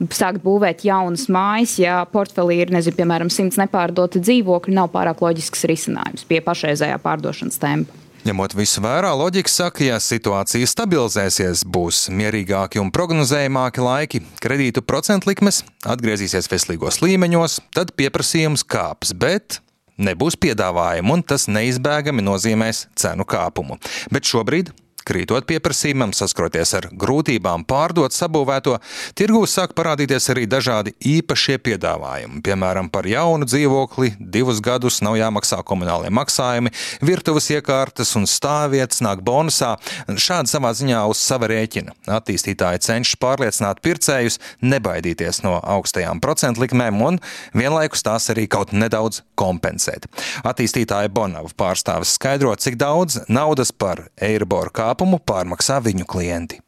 Sākt 0.10 0.41
būvēt 0.41 0.86
jaunas 0.88 1.27
mājas, 1.29 1.75
ja 1.81 2.00
portfelī 2.10 2.62
ir, 2.63 2.72
nezinu, 2.74 2.98
piemēram, 2.98 3.29
simts 3.29 3.60
nepārdoti 3.62 4.22
dzīvokļi, 4.24 4.74
nav 4.74 4.89
pārāk 4.96 5.22
loģisks 5.22 5.67
risinājums 5.70 6.25
pie 6.29 6.39
pašreizējā 6.41 6.98
pārdošanas 7.03 7.62
tempa. 7.62 8.01
Ņemot 8.22 8.53
visu 8.53 8.84
vērā, 8.86 9.10
loģika 9.17 9.50
saka, 9.50 9.81
ja 9.88 9.96
situācija 10.01 10.67
stabilizēsies, 10.70 11.63
būs 11.65 12.03
mierīgāki 12.13 12.77
un 12.77 12.91
prognozējamāki 12.93 13.81
laiki, 13.81 14.22
kredītu 14.41 14.84
procentu 14.86 15.31
likmes 15.31 15.63
atgriezīsies 15.89 16.50
veselīgos 16.51 17.01
līmeņos, 17.01 17.58
tad 17.74 17.96
pieprasījums 17.98 18.62
kāps, 18.62 19.15
bet 19.17 19.58
nebūs 19.98 20.38
piedāvājumu, 20.38 21.17
un 21.17 21.25
tas 21.25 21.48
neizbēgami 21.50 22.22
nozīmēs 22.25 22.86
cenu 23.01 23.25
kāpumu. 23.25 23.79
Bet 24.13 24.29
šobrīd 24.29 24.70
Krītot 25.08 25.48
pieprasījumam, 25.50 26.12
saskroties 26.13 26.75
ar 26.77 26.86
grūtībām 26.93 27.63
pārdot 27.65 28.13
sabūvēto, 28.13 28.75
tirgū 29.17 29.41
sāk 29.50 29.74
parādīties 29.77 30.29
arī 30.34 30.43
dažādi 30.50 30.93
īpašie 31.17 31.58
piedāvājumi. 31.65 32.41
Piemēram, 32.46 32.91
par 32.93 33.10
jaunu 33.10 33.48
dzīvokli 33.50 34.13
divus 34.20 34.62
gadus 34.62 35.00
nav 35.01 35.17
jāmaksā 35.17 35.63
komunālie 35.65 36.12
maksājumi, 36.13 36.74
virtuves 37.01 37.50
iekārtas 37.55 38.13
un 38.20 38.27
stāvvietas 38.29 39.01
nāk 39.01 39.24
bonusā. 39.25 39.74
Šādi 40.12 40.53
savā 40.53 40.74
ziņā 40.77 41.01
uz 41.10 41.24
sava 41.24 41.50
rēķina. 41.50 41.98
Attīstītāji 42.20 42.84
cenšas 42.86 43.17
pārliecināt 43.22 43.81
pircējus 43.81 44.38
nebaidīties 44.62 45.41
no 45.48 45.58
augstajām 45.60 46.22
procentu 46.22 46.62
likmēm 46.65 47.01
un 47.08 47.20
vienlaikus 47.58 48.05
tās 48.05 48.29
arī 48.34 48.46
kaut 48.51 48.75
nedaudz 48.77 49.24
kompensēt. 49.39 50.05
Attīstītāja 50.46 51.10
Bonava 51.10 51.50
pārstāvis 51.58 52.13
skaidro, 52.20 52.53
cik 52.53 52.77
daudz 52.77 53.24
naudas 53.31 53.74
par 53.74 54.05
Eiriboru 54.22 54.70
kā 54.70 54.90
pārkāpumu 54.91 55.19
pārmaksā 55.24 55.79
viņu 55.79 56.05
klienti 56.05 56.60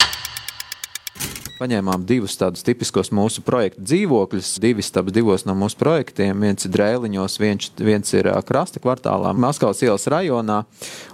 paņēmām 1.63 2.03
divus 2.07 2.35
tādus 2.39 2.65
tipiskos 2.65 3.11
mūsu 3.15 3.43
projektu 3.45 3.83
dzīvokļus. 3.85 4.51
Divi 4.63 4.83
stāv 4.83 5.11
divos 5.15 5.45
no 5.47 5.55
mūsu 5.57 5.79
projektiem. 5.79 6.43
Viens 6.43 6.67
ir 6.67 6.73
Drēliņos, 6.75 7.37
viens, 7.39 7.69
viens 7.79 8.15
ir 8.15 8.27
Krasta 8.47 8.81
kvartālā, 8.83 9.31
Maskavas 9.37 9.83
ielas 9.85 10.07
rajonā. 10.11 10.63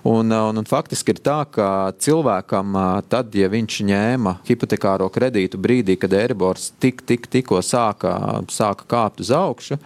Un, 0.08 0.32
un, 0.34 0.62
un 0.62 0.70
faktiski 0.70 1.14
ir 1.14 1.22
tā, 1.26 1.42
ka 1.54 1.68
cilvēkam, 2.02 2.78
tad, 3.12 3.36
ja 3.38 3.50
viņš 3.52 3.82
ņēma 3.90 4.40
hipotekāro 4.48 5.10
kredītu 5.14 5.60
brīdī, 5.62 6.00
kad 6.02 6.16
Eiribors 6.18 6.72
tik, 6.82 7.04
tik, 7.06 7.30
tikko 7.30 7.62
sāka, 7.66 8.16
sāka 8.50 8.88
kāpt 8.90 9.22
uz 9.26 9.34
augšu, 9.36 9.78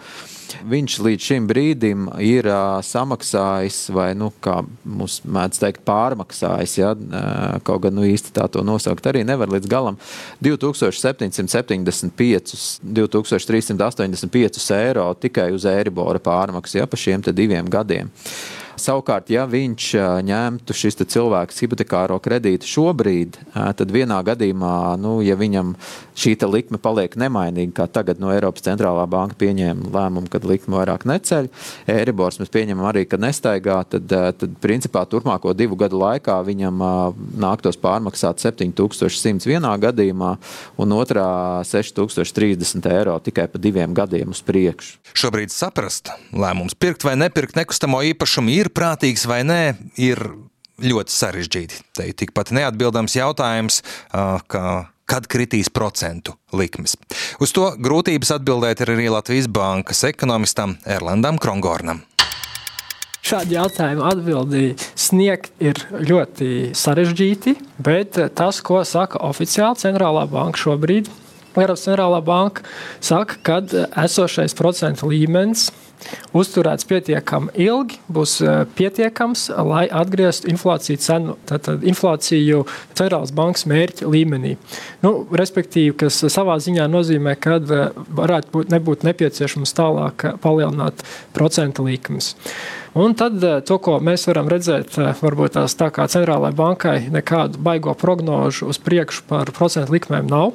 viņš 0.68 0.96
līdz 1.04 1.28
šim 1.28 1.48
brīdim 1.50 2.08
ir 2.22 2.48
samaksājis, 2.86 3.80
vai, 3.94 4.10
nu, 4.18 4.30
kā 4.44 4.60
mums 4.84 5.20
mēdz 5.26 5.60
teikt, 5.62 5.84
pārmaksājis. 5.88 6.76
Ja? 6.80 6.92
Kaut 7.66 7.84
gan 7.86 7.96
nu, 7.98 8.06
īsti 8.08 8.34
tā 8.36 8.46
to 8.52 8.64
nosaukt 8.66 9.06
arī 9.10 9.24
nevar 9.26 9.52
līdz 9.52 9.70
galam. 9.70 9.98
2775, 10.60 12.80
2385 12.82 14.70
eiro 14.76 15.06
tikai 15.20 15.52
uz 15.54 15.64
Eiribora 15.68 16.20
pārmaksu 16.22 16.78
ja, 16.80 16.86
pa 16.86 16.96
šiem 17.00 17.20
diviem 17.32 17.66
gadiem. 17.70 18.10
Savukārt, 18.80 19.30
ja 19.30 19.44
viņš 19.50 19.90
ņemtu 20.26 20.74
šis 20.76 20.98
cilvēks 21.02 21.60
hipotekāro 21.62 22.18
kredītu 22.22 22.68
šobrīd, 22.68 23.38
tad 23.54 23.92
vienā 23.94 24.18
gadījumā, 24.26 24.74
nu, 25.00 25.18
ja 25.24 25.36
viņam 25.38 25.74
šī 26.18 26.34
likme 26.50 26.78
paliek 26.82 27.14
nemainīga, 27.18 27.72
kā 27.80 27.86
tagad 27.90 28.20
no 28.22 28.30
Eiropas 28.34 28.64
centrālā 28.66 29.04
banka 29.10 29.36
pieņēma 29.40 29.90
lēmumu, 29.94 30.30
kad 30.30 30.46
likme 30.46 30.78
vairāk 30.78 31.06
neceļ, 31.08 31.48
Eiribors 31.90 32.38
mēs 32.40 32.52
pieņemam 32.54 32.88
arī, 32.90 33.04
ka 33.08 33.18
nestaigā, 33.20 33.80
tad, 33.90 34.10
tad 34.10 34.56
principā 34.62 35.04
turpmāko 35.10 35.54
divu 35.56 35.78
gadu 35.80 35.98
laikā 36.00 36.36
viņam 36.46 36.82
nāktos 37.40 37.78
pārmaksāt 37.80 38.42
7100 38.42 39.48
vienā 39.48 39.72
gadījumā 39.86 40.34
un 40.82 40.96
otrā 40.96 41.26
6030 41.66 42.90
eiro 42.92 43.16
tikai 43.24 43.46
pa 43.50 43.60
diviem 43.62 43.94
gadiem 43.96 44.34
uz 44.34 44.42
priekšu. 44.46 45.00
Šobrīd 45.14 45.52
saprast, 45.54 46.10
lēmums 46.34 46.76
pirkt 46.78 47.06
vai 47.06 47.14
nepirkt 47.18 47.58
nekustamo 47.58 48.02
īpašumu 48.10 48.54
ir 48.54 48.63
ir 48.64 48.72
prātīgs 48.74 49.28
vai 49.28 49.42
nē, 49.46 49.60
ir 50.00 50.20
ļoti 50.82 51.14
sarežģīti. 51.14 51.84
Te 51.94 52.08
ir 52.10 52.18
tikpat 52.18 52.50
neatbildams 52.56 53.14
jautājums, 53.20 53.82
kā 54.10 54.66
kad 55.04 55.26
kritīs 55.28 55.68
procentu 55.68 56.32
likmes. 56.56 56.94
Uz 57.36 57.52
to 57.52 57.66
grūtības 57.76 58.30
atbildēt 58.38 58.80
ir 58.80 58.94
arī 58.94 59.10
Latvijas 59.12 59.50
bankas 59.52 60.00
ekonomistam 60.08 60.78
Erlandam 60.88 61.36
Krongornam. 61.36 62.00
Šādi 63.24 63.56
jautājumi 63.56 64.04
atbildīgi 64.04 64.88
sniegt 65.00 65.52
ir 65.64 65.78
ļoti 65.92 66.72
sarežģīti, 66.76 67.54
bet 67.84 68.18
tas, 68.36 68.60
ko 68.64 68.82
saka 68.84 69.20
oficiāli 69.28 69.80
centrālā 69.80 70.26
banka 70.28 70.60
šobrīd, 70.60 71.08
Eiropas 71.54 71.84
centrālā 71.86 72.18
banka 72.24 72.64
saka, 73.04 73.38
ka 73.46 73.60
esošais 74.04 74.56
procentu 74.58 75.12
līmenis 75.12 75.68
uzturēts 76.36 76.86
pietiekami 76.88 77.54
ilgi, 77.66 77.98
būs 78.12 78.36
eh, 78.44 78.62
pietiekams, 78.78 79.46
lai 79.66 79.84
atgrieztu 79.88 80.50
inflāciju 80.52 81.00
cenu, 81.02 81.36
tātad 81.48 81.84
inflāciju 81.86 82.64
centrālās 82.92 83.34
bankas 83.34 83.66
mērķa 83.70 84.10
līmenī. 84.10 84.54
Nu, 85.04 85.16
respektīvi, 85.32 85.96
kas 86.04 86.22
savā 86.32 86.58
ziņā 86.62 86.86
nozīmē, 86.90 87.36
ka 87.40 87.58
eh, 87.60 87.84
varētu 88.20 88.54
būt, 88.54 88.72
nebūt 88.74 89.08
nepieciešams 89.08 89.76
tālāk 89.76 90.28
palielināt 90.44 91.04
procentu 91.36 91.86
likmes. 91.88 92.34
Un 92.94 93.14
tad 93.14 93.42
eh, 93.42 93.56
to, 93.66 93.80
ko 93.82 93.96
mēs 93.98 94.22
varam 94.28 94.46
redzēt, 94.46 94.94
eh, 95.02 95.08
varbūt 95.18 95.56
tās 95.56 95.74
tā 95.74 95.88
kā 95.90 96.04
centrālajai 96.06 96.54
bankai 96.54 96.98
nekādu 97.10 97.58
baigo 97.58 97.90
prognožu 97.98 98.68
uz 98.70 98.78
priekšu 98.78 99.24
par 99.26 99.50
procentu 99.50 99.96
likmēm 99.96 100.28
nav. 100.30 100.52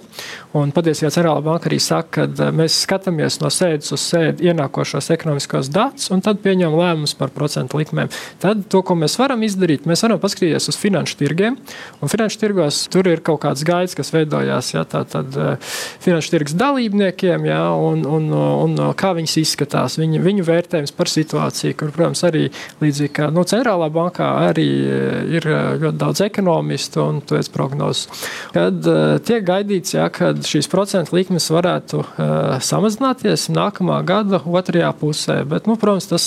Un 0.55 0.71
patiesībā 0.71 1.11
centrālā 1.11 1.43
banka 1.43 1.67
arī 1.67 1.81
saka, 1.83 2.23
ka 2.29 2.45
eh, 2.47 2.53
mēs 2.55 2.77
skatāmies 2.85 3.41
no 3.43 3.51
sēdes 3.51 3.91
uz 3.91 4.05
sēdi 4.13 4.47
ienākošos 4.47 5.11
ekonomiskos 5.17 5.67
datus 5.75 6.07
un 6.15 6.23
tad 6.23 6.39
pieņemam 6.45 6.77
lēmumus 6.79 7.15
par 7.19 7.33
procentu 7.35 7.81
likmēm. 7.81 8.07
Tad 8.39 8.63
to, 8.71 8.85
ko 8.87 8.95
mēs 8.95 9.19
varam 9.19 9.43
izdarīt, 9.43 9.83
mēs 9.83 10.05
varam 10.07 10.23
paskatīties 10.23 10.71
uz 10.71 10.79
finanšu 10.79 11.19
tirgiem. 11.19 11.59
Un 11.99 12.13
finanšu 12.13 12.39
tirgos 12.39 12.85
tur 12.87 13.11
ir 13.11 13.19
kaut 13.19 13.43
kāds 13.43 13.67
gaids, 13.67 13.97
kas 13.99 14.13
veidojās 14.15 14.71
ja, 14.77 14.85
tātad, 14.87 15.35
finanšu 15.99 16.37
tirgus 16.37 16.55
dalībniekiem 16.55 17.51
ja, 17.51 17.61
un, 17.75 18.07
un, 18.07 18.31
un, 18.31 18.79
un 18.79 18.95
kā 18.95 19.11
viņas 19.19 19.37
izskatās, 19.43 19.99
viņu, 19.99 20.23
viņu 20.23 20.47
vērtējums 20.47 20.95
par 20.95 21.11
situāciju, 21.11 21.75
kur, 21.75 21.91
protams, 21.95 22.23
arī 22.29 22.45
līdzīgi 22.81 23.13
kā 23.15 23.29
nu, 23.33 23.43
centrālā 23.49 23.89
bankā, 23.93 24.29
arī 24.49 24.67
eh, 24.85 25.19
ir 25.39 25.47
eh, 25.49 25.71
ļoti 25.81 26.01
daudz 26.01 26.23
ekonomistu 26.25 27.03
un 27.05 27.21
esi 27.39 27.53
prognozes. 27.53 28.25
Kad 28.53 28.85
uh, 28.89 29.17
tiek 29.25 29.43
gaidīts, 29.45 29.93
ja, 29.95 30.07
ka 30.13 30.31
šīs 30.45 30.69
procentu 30.71 31.15
likmes 31.17 31.49
varētu 31.53 32.01
samazināties 32.65 33.47
nākamā 33.53 33.99
gada 34.07 34.41
otrajā 34.45 34.89
pusē, 34.99 35.41
bet, 35.49 35.67
nu, 35.69 35.77
protams, 35.79 36.09
tas 36.09 36.25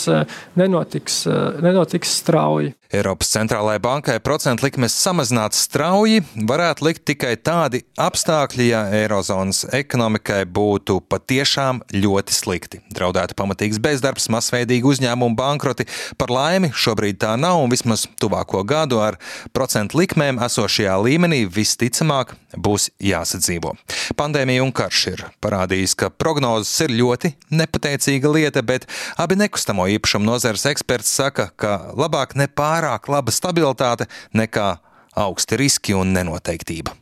nenotiks, 0.59 1.23
nenotiks 1.63 2.17
strauji. 2.23 2.73
Eiropas 2.93 3.31
centrālajai 3.33 3.81
bankai 3.81 4.15
procentu 4.21 4.67
likmes 4.67 4.93
samazināt 5.01 5.57
strauji 5.57 6.19
varētu 6.37 6.85
likt 6.85 7.07
tikai 7.09 7.31
tādi 7.41 7.79
apstākļi, 7.97 8.67
ja 8.69 8.83
Eirozonas 8.93 9.63
ekonomikai 9.73 10.43
būtu 10.45 10.99
patiešām 11.09 11.81
ļoti 11.97 12.37
slikti. 12.37 12.83
Draudētu 12.93 13.33
pamatīgs 13.39 13.81
bezdarbs, 13.81 14.29
masveidīgi 14.35 14.85
uzņēmumu 14.91 15.39
bankroti. 15.39 15.87
Par 16.21 16.35
laimi 16.37 16.69
šobrīd 16.69 17.23
tā 17.25 17.33
nav 17.41 17.63
un 17.63 17.73
vismaz 17.73 18.05
tuvāko 18.21 18.61
gadu 18.69 19.01
ar 19.01 19.17
procentu 19.57 20.03
likmēm 20.03 20.43
esošajā 20.45 20.99
līmenī 21.01 21.47
visticamāk 21.49 22.37
būs 22.61 22.91
jāsadzīvo. 23.01 23.73
Pandēmija 24.21 24.67
un 24.67 24.75
karš 24.77 25.07
ir 25.15 25.25
parādījis, 25.41 25.97
ka 25.97 26.13
prognozes 26.13 26.75
ir 26.85 26.93
ļoti 27.01 27.33
nepateicīga 27.57 28.37
lieta, 28.37 28.61
bet 28.61 28.85
abi 29.17 29.41
nekustamo 29.41 29.89
īpašumu 29.97 30.29
nozares 30.29 30.69
eksperts 30.69 31.17
saka, 31.23 31.49
ka 31.57 31.79
labāk 31.97 32.37
nepār 32.37 32.82
pārāk 32.83 33.09
laba 33.13 33.31
stabilitāte 33.31 34.09
nekā 34.35 34.77
augsti 35.23 35.59
riski 35.61 35.95
un 35.95 36.13
nenoteiktība. 36.17 36.97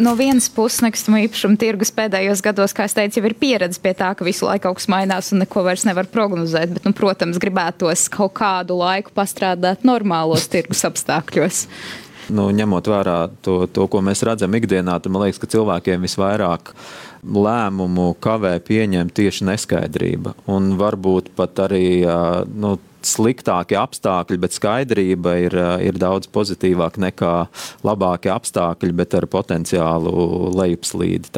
no 0.00 0.14
vienas 0.16 0.48
puses 0.48 0.80
nekustamo 0.80 1.18
īpašumu 1.20 1.58
tirgus 1.60 1.90
pēdējos 1.92 2.40
gados, 2.44 2.72
kā 2.72 2.86
es 2.88 2.94
teicu, 2.96 3.20
jau 3.20 3.28
ir 3.28 3.34
pieredze 3.36 3.80
pie 3.80 3.92
tā, 3.94 4.14
ka 4.16 4.24
visu 4.24 4.46
laiku 4.46 4.68
kaut 4.68 4.78
kas 4.78 4.88
mainās 4.88 5.32
un 5.32 5.42
neko 5.42 5.64
vairs 5.66 5.84
nevar 5.84 6.08
prognozēt. 6.08 6.72
Bet, 6.72 6.86
nu, 6.88 6.92
protams, 6.96 7.40
gribētos 7.40 8.06
kaut 8.12 8.32
kādu 8.38 8.78
laiku 8.80 9.12
pastrādāt 9.12 9.84
normālos 9.84 10.48
tirgus 10.48 10.86
apstākļos. 10.88 11.66
Nu, 12.32 12.48
ņemot 12.54 12.88
vērā 12.88 13.18
to, 13.44 13.66
to, 13.66 13.86
ko 13.90 14.00
mēs 14.06 14.22
redzam 14.24 14.54
ikdienā, 14.56 14.96
tad 15.02 15.12
man 15.12 15.26
liekas, 15.26 15.42
ka 15.42 15.50
cilvēkiem 15.50 16.06
visvairāk 16.06 16.72
lēmumu 17.24 18.14
kavē 18.22 18.56
pieņemt 18.64 19.14
tieši 19.16 19.48
neskaidrība. 19.50 20.34
Un 20.50 20.74
varbūt 20.80 21.32
pat 21.36 21.60
arī 21.66 22.00
nu, 22.54 22.76
sliktākie 23.06 23.78
apstākļi, 23.80 24.38
bet 24.40 24.56
skaidrība 24.56 25.36
ir, 25.46 25.56
ir 25.84 26.00
daudz 26.00 26.28
pozitīvāka 26.32 27.00
nekā 27.06 27.34
labākie 27.86 28.32
apstākļi, 28.34 28.92
bet 28.96 29.16
ar 29.16 29.28
potenciālu 29.30 30.52
lejupslīdi. 30.56 31.32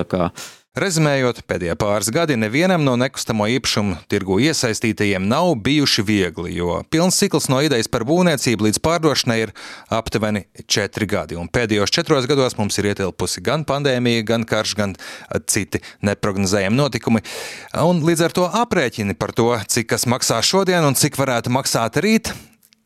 Rezumējot, 0.72 1.42
pēdējie 1.44 1.74
pāris 1.76 2.08
gadi 2.08 2.32
nevienam 2.40 2.80
no 2.80 2.94
nekustamo 2.96 3.44
īpašumu 3.58 3.98
tirgu 4.08 4.38
iesaistītajiem 4.40 5.26
nav 5.28 5.50
bijuši 5.60 6.04
viegli, 6.08 6.54
jo 6.56 6.78
pilns 6.88 7.18
cikls 7.20 7.50
no 7.52 7.58
idejas 7.60 7.90
par 7.92 8.06
būvniecību 8.08 8.64
līdz 8.64 8.80
pārdošanai 8.80 9.36
ir 9.42 9.52
aptuveni 9.92 10.46
četri 10.64 11.04
gadi. 11.12 11.36
Un 11.36 11.52
pēdējos 11.52 11.92
četros 11.92 12.24
gados 12.30 12.56
mums 12.56 12.80
ir 12.80 12.88
ietilpusi 12.88 13.44
gan 13.44 13.66
pandēmija, 13.68 14.24
gan 14.32 14.48
karš, 14.48 14.74
gan 14.80 14.96
citi 15.44 15.82
neprognozējami 16.08 16.80
notikumi. 16.80 17.20
Un 17.84 18.00
līdz 18.08 18.24
ar 18.30 18.38
to 18.40 18.48
aprēķini 18.64 19.20
par 19.20 19.36
to, 19.36 19.52
cik 19.68 19.92
kas 19.92 20.08
maksā 20.08 20.40
šodien 20.40 20.88
un 20.88 20.96
cik 20.96 21.20
varētu 21.20 21.52
maksāt 21.52 22.00
rīt, 22.00 22.32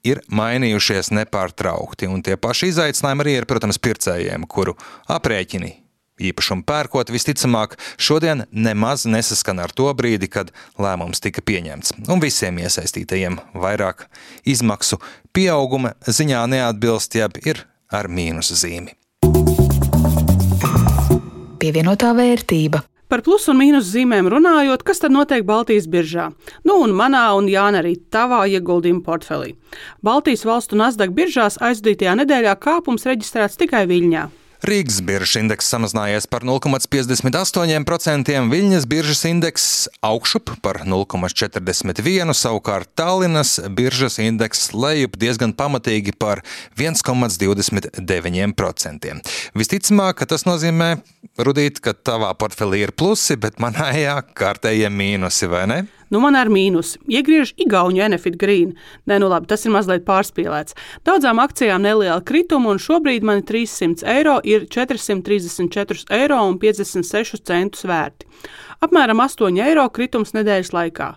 ir 0.02 0.26
mainījušies 0.26 1.14
nepārtraukti. 1.14 2.10
Un 2.10 2.26
tie 2.26 2.34
paši 2.34 2.74
izaicinājumi 2.74 3.28
arī 3.28 3.40
ir, 3.44 3.46
protams, 3.46 3.78
pircējiem, 3.78 4.50
kuru 4.50 4.74
aprēķini 5.06 5.76
īpašumu 6.20 6.64
pērkot, 6.66 7.10
visticamāk, 7.12 7.76
šodien 7.98 8.44
nemaz 8.52 9.06
nesaskan 9.08 9.60
ar 9.64 9.74
to 9.76 9.90
brīdi, 9.96 10.30
kad 10.32 10.52
lēmums 10.80 11.22
tika 11.22 11.44
pieņemts. 11.44 11.96
Un 12.08 12.22
visiem 12.22 12.60
iesaistītajiem 12.62 13.38
vairāk 13.54 14.06
izmaksu 14.48 15.00
pieauguma 15.36 15.94
ziņā 16.06 16.44
neatbilst, 16.50 17.18
jeb 17.18 17.40
ir 17.44 17.64
ar 17.92 18.08
mīnusu 18.08 18.58
zīmi. 18.58 18.96
Pievienotā 21.60 22.12
vērtība. 22.16 22.82
Par 23.06 23.22
plusu 23.22 23.52
un 23.52 23.60
mīnus 23.60 23.86
zīmēm 23.92 24.26
runājot, 24.32 24.82
kas 24.82 24.98
tad 24.98 25.12
notiek 25.14 25.44
Baltijas 25.46 25.84
biržā? 25.86 26.24
Nu, 26.66 26.80
un 26.82 26.90
manā, 26.90 27.28
un 27.38 27.46
Jāna 27.46 27.78
arī 27.78 27.94
tavā 28.10 28.40
ieguldījuma 28.50 29.04
portfelī. 29.06 29.52
Baltijas 30.02 30.42
valstu 30.48 30.78
Nasdaq 30.80 31.14
biržās 31.14 31.60
aizdītajā 31.62 32.16
nedēļā 32.22 32.56
kāpums 32.58 33.06
reģistrēts 33.06 33.60
tikai 33.62 33.84
Viļņā. 33.86 34.24
Rīgas 34.64 35.02
biržas 35.04 35.36
indeks 35.42 35.68
samazinājies 35.68 36.24
par 36.32 36.40
0,58%, 36.46 38.48
Viļņas 38.52 38.84
biržas 38.88 39.24
indeks 39.28 39.64
augšup 40.06 40.50
par 40.64 40.76
0,41%, 40.88 42.32
savukārt 42.36 42.88
Tallinas 42.96 43.60
biržas 43.76 44.16
indeks 44.22 44.72
lejup 44.72 45.16
diezgan 45.20 45.52
pamatīgi 45.56 46.12
par 46.16 46.42
1,29%. 46.78 49.20
Visticamāk, 49.56 50.26
tas 50.30 50.44
nozīmē, 50.48 50.96
Rudīt, 51.36 51.80
ka 51.84 51.92
tavā 51.92 52.32
portfelī 52.38 52.78
ir 52.86 52.92
plusi, 52.96 53.36
bet 53.36 53.60
manējā 53.60 54.22
kārtējie 54.40 54.88
mīnusi, 54.88 55.46
vai 55.52 55.66
ne? 55.68 55.84
Nu, 56.10 56.20
man 56.22 56.38
ar 56.38 56.50
mīnusu. 56.52 57.00
Iegriež 57.10 57.54
Igaunu 57.58 57.98
Enefit 58.06 58.36
Green. 58.38 58.76
Nē, 59.10 59.18
nu 59.22 59.30
labi, 59.30 59.48
tas 59.50 59.64
ir 59.66 59.74
mazliet 59.74 60.06
pārspīlēts. 60.06 60.76
Daudzām 61.06 61.40
akcijām 61.42 61.82
neliela 61.82 62.20
krituma, 62.26 62.70
un 62.74 62.82
šobrīd 62.82 63.26
man 63.26 63.42
300 63.46 64.06
eiro 64.14 64.38
ir 64.46 64.68
434 64.70 66.06
eiro 66.14 66.40
un 66.46 66.60
56 66.62 67.42
centus 67.42 67.86
vērti. 67.90 68.30
Apmēram 68.86 69.22
8 69.24 69.62
eiro 69.66 69.88
kritums 69.90 70.34
nedēļas 70.36 70.74
laikā. 70.76 71.14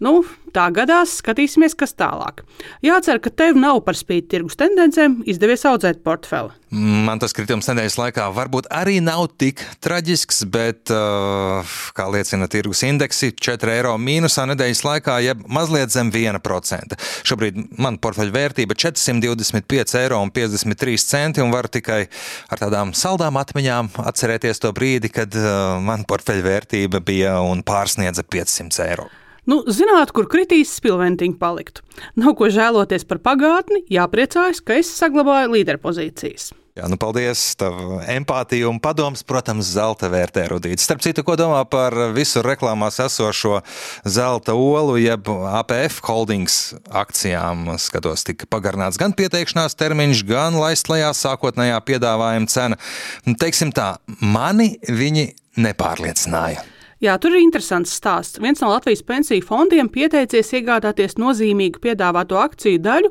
Nu, 0.00 0.22
tā 0.56 0.70
gadās, 0.72 1.18
skatīsimies, 1.20 1.74
kas 1.76 1.92
tālāk. 1.92 2.40
Jācer, 2.80 3.18
ka 3.20 3.28
tev 3.28 3.58
nav 3.60 3.82
par 3.84 3.98
spīti 3.98 4.30
tirgus 4.32 4.56
tendencēm 4.56 5.18
izdevies 5.28 5.66
audzēt 5.68 6.00
portfeli. 6.06 6.54
Man 6.72 7.20
tas 7.20 7.34
kritums 7.36 7.68
nedēļas 7.68 7.98
laikā 7.98 8.28
varbūt 8.32 8.70
arī 8.72 8.96
nav 9.04 9.26
tik 9.42 9.60
traģisks, 9.84 10.40
bet, 10.54 10.88
uh, 10.94 11.76
kā 11.92 12.08
liecina 12.14 12.48
tirgus 12.48 12.80
indeksi, 12.88 13.34
4 13.36 13.74
eiro 13.74 13.92
mīnusā 14.00 14.46
nedēļas 14.48 14.82
laikā, 14.86 15.18
jeb 15.26 15.44
mazliet 15.52 15.92
zem 15.92 16.08
1%. 16.14 16.96
Šobrīd 17.28 17.60
man 17.76 18.00
portfeļa 18.00 18.36
vērtība 18.38 18.78
ir 18.78 18.82
425 18.86 20.00
eiro 20.00 20.24
un 20.24 20.32
53 20.32 21.08
centi, 21.12 21.44
un 21.44 21.52
var 21.52 21.68
tikai 21.68 22.06
ar 22.48 22.64
tādām 22.64 22.96
saldām 22.96 23.36
atmiņām 23.42 23.92
atcerēties 24.08 24.64
to 24.64 24.72
brīdi, 24.72 25.12
kad 25.12 25.36
uh, 25.36 25.76
man 25.84 26.08
portfeļa 26.08 26.46
vērtība 26.48 27.04
bija 27.04 27.42
un 27.44 27.66
pārsniedza 27.66 28.24
500 28.24 28.86
eiro. 28.88 29.10
Nu, 29.50 29.64
zināt, 29.66 30.12
kur 30.14 30.28
kritīs 30.30 30.70
spilventiņi 30.78 31.34
paliktu. 31.40 31.82
Nav 32.20 32.36
ko 32.38 32.50
žēloties 32.52 33.06
par 33.08 33.18
pagātni, 33.24 33.82
jāpriecājas, 33.90 34.62
ka 34.62 34.78
es 34.78 34.92
saglabāju 35.00 35.56
līderpozīcijas. 35.56 36.52
Jā, 36.78 36.86
nu 36.86 36.94
paldies, 37.00 37.40
tev 37.58 37.74
empātija 38.08 38.68
un 38.70 38.78
padoms, 38.80 39.24
protams, 39.26 39.66
zelta 39.74 40.06
vērtē 40.12 40.46
rudīts. 40.52 40.86
Starp 40.86 41.02
citu, 41.02 41.24
ko 41.26 41.34
domā 41.36 41.64
par 41.68 41.96
visu 42.14 42.44
reklāmās 42.46 43.00
esošo 43.02 43.58
zelta 44.06 44.54
olu, 44.54 44.94
jeb 45.02 45.26
APF 45.28 45.98
holdings 46.06 46.60
akcijām, 46.86 47.72
skatos, 47.82 48.22
tika 48.28 48.46
pagarnāts 48.48 49.02
gan 49.02 49.16
pieteikšanās 49.18 49.74
termiņš, 49.82 50.24
gan 50.30 50.60
laistlajā 50.62 51.10
sākotnējā 51.24 51.82
piedāvājuma 51.90 52.54
cena. 52.54 52.78
Teiksim 53.26 53.74
tā, 53.74 53.96
mani 54.22 54.76
viņi 54.86 55.32
nepārliecināja. 55.58 56.69
Jā, 57.00 57.14
tur 57.16 57.32
ir 57.32 57.40
interesants 57.40 57.94
stāsts. 57.96 58.36
Viens 58.44 58.60
no 58.60 58.68
Latvijas 58.68 59.00
pensiju 59.08 59.40
fondiem 59.40 59.88
pieteicies 59.88 60.50
iegādāties 60.58 61.16
nozīmīgu 61.16 61.80
piedāvāto 61.80 62.36
akciju 62.36 62.82
daļu, 62.84 63.08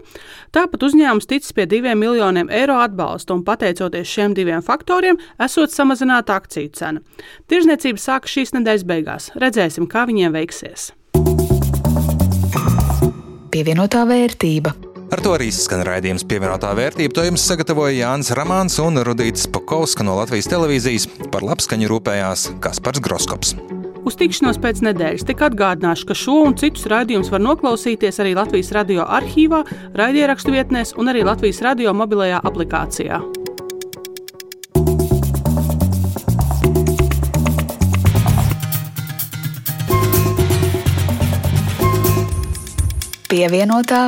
tāpat 0.54 0.86
uzņēmums 0.86 1.25
ticis 1.30 1.56
pie 1.58 1.65
diviem 1.69 1.97
miljoniem 1.97 2.52
eiro 2.54 2.78
atbalsta 2.84 3.34
un 3.34 3.41
pateicoties 3.47 4.12
šiem 4.12 4.36
diviem 4.38 4.62
faktoriem, 4.62 5.17
esot 5.41 5.73
samazināta 5.73 6.38
akciju 6.38 6.69
cena. 6.78 7.02
Tirzniecība 7.49 8.04
sākas 8.04 8.36
šīs 8.38 8.54
nedēļas 8.60 8.86
beigās. 8.91 9.32
Redzēsim, 9.41 9.89
kā 9.89 10.06
viņiem 10.06 10.38
veiksies. 10.38 10.91
Pievienotā 13.49 14.06
vērtība. 14.06 14.75
Ar 15.10 15.23
to 15.25 15.34
arī 15.34 15.49
skan 15.49 15.82
raidījums 15.88 16.28
pievienotā 16.30 16.75
vērtība. 16.78 17.15
To 17.17 17.25
jums 17.25 17.47
sagatavoja 17.49 18.04
Jānis 18.04 18.30
Ramāns 18.38 18.78
un 18.86 19.02
Rudīts 19.02 19.49
Pakovska 19.49 20.06
no 20.06 20.19
Latvijas 20.21 20.52
televīzijas. 20.54 21.10
Par 21.34 21.41
labskaņu 21.49 21.89
rūpējās 21.89 22.47
Kaspars 22.62 23.02
Groskops. 23.02 23.58
Uz 24.10 24.15
tikšanos 24.17 24.58
pēc 24.58 24.80
nedēļas 24.82 25.22
tik 25.30 25.41
atgādināšu, 25.45 26.08
ka 26.10 26.15
šo 26.17 26.39
un 26.48 26.56
citus 26.58 26.88
raidījumus 26.89 27.30
var 27.30 27.43
noklausīties 27.45 28.17
arī 28.24 28.32
Latvijas 28.34 28.72
radio 28.74 29.06
arhīvā, 29.06 29.60
raidierakstu 30.00 30.56
vietnēs 30.56 30.95
un 30.98 31.12
arī 31.12 31.22
Latvijas 31.28 31.62
radio 31.62 31.93
mobilajā 31.93 32.41
aplikācijā. 32.41 33.22
Pievienotā 43.30 44.08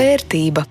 vērtība. 0.00 0.64